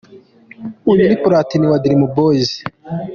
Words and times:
uyu 0.91 1.03
ni 1.09 1.17
Platini 1.23 1.65
wa 1.71 1.81
dream 1.83 2.01
Boys. 2.15 2.49